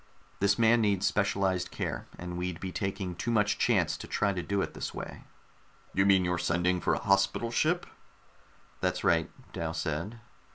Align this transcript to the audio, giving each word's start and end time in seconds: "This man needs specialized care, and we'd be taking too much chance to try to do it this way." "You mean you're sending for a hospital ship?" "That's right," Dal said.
"This 0.39 0.57
man 0.57 0.81
needs 0.81 1.05
specialized 1.05 1.69
care, 1.69 2.07
and 2.17 2.35
we'd 2.35 2.59
be 2.59 2.71
taking 2.71 3.13
too 3.13 3.29
much 3.29 3.59
chance 3.59 3.95
to 3.97 4.07
try 4.07 4.33
to 4.33 4.41
do 4.41 4.59
it 4.63 4.73
this 4.73 4.95
way." 4.95 5.25
"You 5.93 6.07
mean 6.07 6.25
you're 6.25 6.39
sending 6.39 6.81
for 6.81 6.95
a 6.95 6.99
hospital 6.99 7.51
ship?" 7.51 7.85
"That's 8.79 9.03
right," 9.03 9.29
Dal 9.53 9.75
said. 9.75 10.19